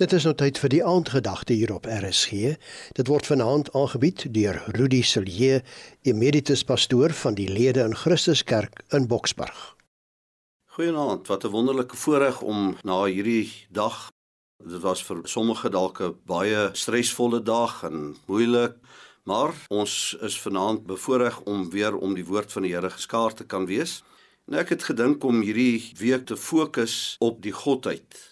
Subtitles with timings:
[0.00, 2.54] Dit is nou tyd vir die aandgedagte hier op RSG.
[2.96, 5.58] Dit word vanaand aangebied deur Rudy Silje,
[6.08, 9.58] emeritus pastoor van die Lede in Christuskerk in Boksburg.
[10.72, 14.08] Goeienaand, wat 'n wonderlike voorreg om na hierdie dag.
[14.64, 18.74] Dit was vir sommige dalk 'n baie stresvolle dag en moeilik,
[19.24, 23.44] maar ons is vanaand bevoorreg om weer om die woord van die Here geskaar te
[23.44, 24.02] kan wees.
[24.48, 28.29] En ek het gedink om hierdie week te fokus op die godheid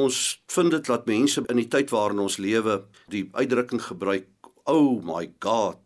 [0.00, 2.80] Ons vind dit dat mense in die tyd waarin ons lewe
[3.12, 4.28] die uitdrukking gebruik,
[4.64, 5.80] "Oh my God."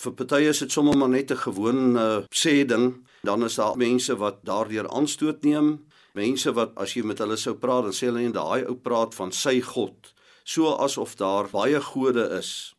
[0.00, 3.06] Vir party is dit sommer maar net 'n gewone uh, sê ding.
[3.22, 5.86] Dan is daar mense wat daardeur aanstoot neem.
[6.14, 9.14] Mense wat as jy met hulle sou praat, dan sê hulle net daai ou praat
[9.14, 10.14] van sy God,
[10.44, 12.74] so asof daar baie gode is.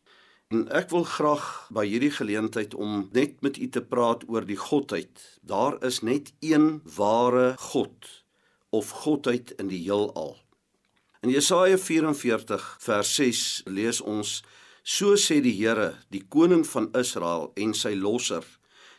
[0.52, 4.58] En ek wil graag by hierdie geleentheid om net met u te praat oor die
[4.60, 5.40] godheid.
[5.40, 8.10] Daar is net een ware God
[8.70, 10.36] of godheid in die heelal.
[11.22, 14.40] In Jesaja 44 vers 6 lees ons:
[14.82, 18.42] So sê die Here, die koning van Israel en sy losser,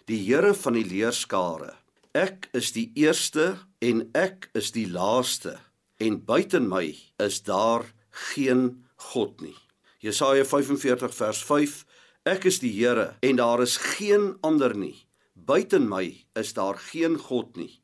[0.08, 1.74] die Here van die leerskare:
[2.16, 5.58] Ek is die eerste en ek is die laaste
[6.00, 7.90] en buiten my is daar
[8.32, 9.60] geen god nie.
[10.00, 11.78] Jesaja 45 vers 5:
[12.24, 14.96] Ek is die Here en daar is geen ander nie.
[15.36, 16.06] Buiten my
[16.40, 17.82] is daar geen god nie.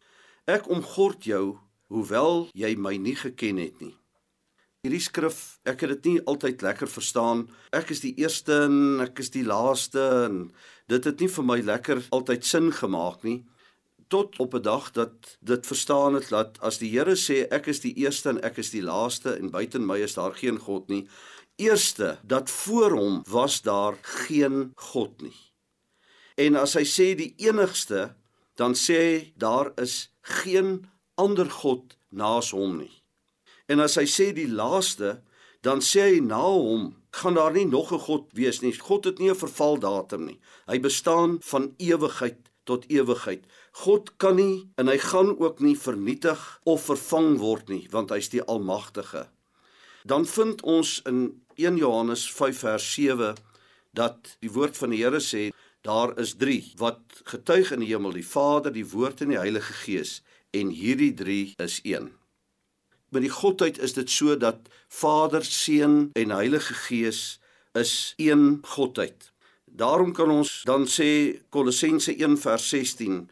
[0.47, 1.57] Ek omgord jou
[1.91, 3.98] hoewel jy my nie geken het nie.
[4.79, 7.41] Hierdie skrif, ek het dit nie altyd lekker verstaan.
[7.75, 10.37] Ek is die eerste en ek is die laaste en
[10.87, 13.41] dit het nie vir my lekker altyd sin gemaak nie
[14.09, 17.79] tot op 'n dag dat dit verstaan het dat as die Here sê ek is
[17.79, 21.07] die eerste en ek is die laaste en buiten my is daar geen god nie.
[21.57, 25.35] Eerste dat voor hom was daar geen god nie.
[26.37, 28.15] En as hy sê die enigste,
[28.55, 32.99] dan sê hy daar is geen ander god naas hom nie.
[33.69, 35.19] En as hy sê die laaste,
[35.61, 38.73] dan sê hy na hom gaan daar nie nog 'n God wees nie.
[38.73, 40.39] God het nie 'n vervaldatum nie.
[40.67, 43.43] Hy bestaan van ewigheid tot ewigheid.
[43.71, 48.29] God kan nie en hy gaan ook nie vernietig of vervang word nie, want hy's
[48.29, 49.27] die almagtige.
[50.05, 53.35] Dan vind ons in 1 Johannes 5 vers 7
[53.93, 55.49] dat die woord van die Here sê
[55.81, 59.73] daar is 3 wat getuig in die hemel, die Vader, die Woord en die Heilige
[59.73, 62.11] Gees en hierdie 3 is een.
[63.09, 67.39] Met die godheid is dit so dat Vader, Seun en Heilige Gees
[67.73, 69.31] is een godheid.
[69.65, 73.29] Daarom kan ons dan sê Kolossense 1:16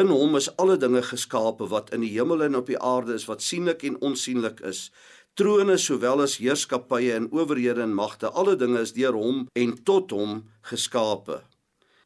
[0.00, 3.26] In hom is alle dinge geskape wat in die hemel en op die aarde is
[3.28, 4.90] wat sienlik en onsienlik is
[5.34, 10.10] trone sowel as heerskappye en owerhede en magte alle dinge is deur hom en tot
[10.10, 11.42] hom geskape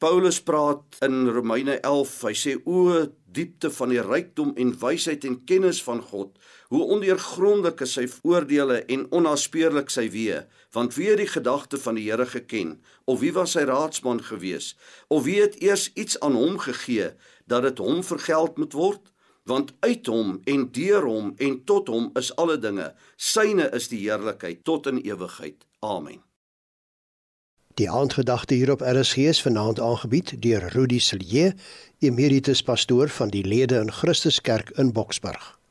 [0.03, 5.39] Paulus praat in Romeine 11, hy sê o diepte van die rykdom en wysheid en
[5.49, 6.33] kennis van God,
[6.73, 10.43] hoe ondeurgrondelik is sy oordeele en onnaspeurlik sy weë,
[10.77, 14.73] want wie het die gedagte van die Here geken, of wie was sy raadsman gewees,
[15.09, 17.13] of wie het eers iets aan hom gegee
[17.51, 19.09] dat dit hom vergeld moet word?
[19.45, 22.93] Want uit hom en deur hom en tot hom is alle dinge.
[23.19, 25.67] Syne is die heerlikheid tot in ewigheid.
[25.83, 26.23] Amen.
[27.75, 31.55] Die aandgedagte hier op RSG is vanaand aangebied deur Rudi Silje,
[31.99, 35.62] emeritus pastoor van die Lede in Christuskerk in Boksburg.